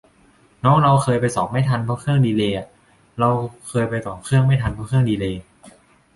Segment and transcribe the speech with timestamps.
[0.65, 2.67] น้องเราเคยไปสอบไม่ทันเพราะเครื่องดีเลย์อะ
[3.19, 5.39] เราก็เคยไปต่อเครื่องไม่ทันเพราะเครื่องดีเลย์